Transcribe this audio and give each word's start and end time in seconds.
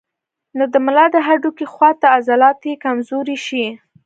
نو 0.57 0.63
د 0.73 0.75
ملا 0.85 1.05
د 1.11 1.15
هډوکي 1.27 1.65
خواته 1.73 2.05
عضلات 2.15 2.59
ئې 2.67 2.73
کمزوري 2.85 3.37
شي 3.45 3.65